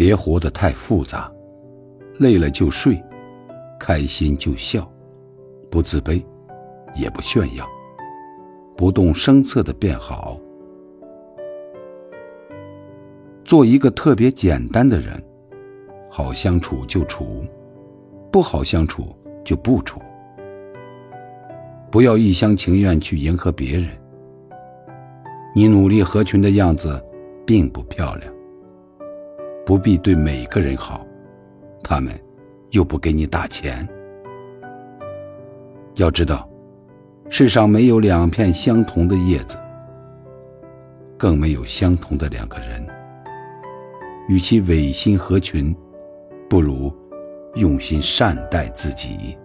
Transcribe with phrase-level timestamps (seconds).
[0.00, 1.30] 别活得太复杂，
[2.20, 2.98] 累了就睡，
[3.78, 4.90] 开心就笑，
[5.70, 6.24] 不自卑，
[6.96, 7.66] 也不炫耀，
[8.74, 10.40] 不动声色的变好。
[13.44, 15.22] 做一个特别简单的人，
[16.08, 17.44] 好相处就处，
[18.32, 19.14] 不好相处
[19.44, 20.00] 就不处。
[21.90, 23.88] 不要一厢情愿去迎合别人，
[25.54, 26.98] 你努力合群的样子
[27.44, 28.32] 并不漂亮。
[29.64, 31.06] 不必对每个人好，
[31.82, 32.12] 他们
[32.70, 33.88] 又不给你打钱。
[35.96, 36.48] 要知道，
[37.28, 39.56] 世上没有两片相同的叶子，
[41.18, 42.84] 更没有相同的两个人。
[44.28, 45.74] 与其违心合群，
[46.48, 46.92] 不如
[47.56, 49.36] 用心善待自己。